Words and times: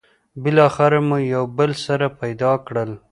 بالاخره 0.41 0.99
مو 1.07 1.17
یو 1.33 1.43
بل 1.57 1.71
سره 1.85 2.07
پيدا 2.19 2.51
کړل. 2.65 2.91